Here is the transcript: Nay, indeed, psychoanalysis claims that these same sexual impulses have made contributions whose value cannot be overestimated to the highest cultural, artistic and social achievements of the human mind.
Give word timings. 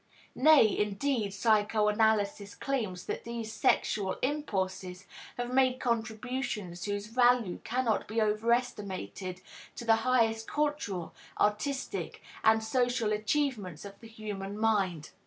Nay, 0.33 0.75
indeed, 0.75 1.31
psychoanalysis 1.31 2.55
claims 2.55 3.05
that 3.05 3.23
these 3.23 3.53
same 3.53 3.69
sexual 3.73 4.15
impulses 4.23 5.05
have 5.37 5.53
made 5.53 5.79
contributions 5.79 6.85
whose 6.85 7.05
value 7.05 7.59
cannot 7.63 8.07
be 8.07 8.19
overestimated 8.19 9.41
to 9.75 9.85
the 9.85 9.97
highest 9.97 10.47
cultural, 10.49 11.13
artistic 11.39 12.23
and 12.43 12.63
social 12.63 13.13
achievements 13.13 13.85
of 13.85 13.99
the 13.99 14.07
human 14.07 14.57
mind. 14.57 15.11